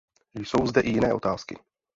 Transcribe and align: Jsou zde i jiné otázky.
Jsou 0.35 0.67
zde 0.67 0.81
i 0.81 0.89
jiné 0.89 1.13
otázky. 1.13 1.55